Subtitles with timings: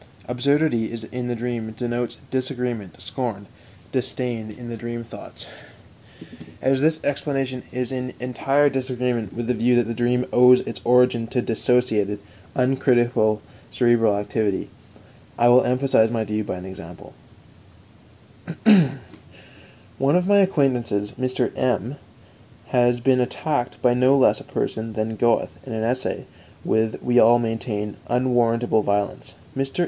[0.27, 3.45] Absurdity in the dream denotes disagreement, scorn,
[3.91, 5.45] disdain in the dream thoughts.
[6.59, 10.81] As this explanation is in entire disagreement with the view that the dream owes its
[10.83, 12.19] origin to dissociated,
[12.55, 14.69] uncritical cerebral activity,
[15.37, 17.13] I will emphasize my view by an example:
[18.63, 21.55] _"One of my acquaintances, Mr.
[21.55, 21.97] M,
[22.69, 26.25] has been attacked by no less a person than Goethe in an essay
[26.65, 29.35] with, we all maintain, unwarrantable violence.
[29.55, 29.79] Mr.